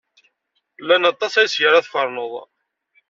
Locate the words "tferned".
1.85-2.33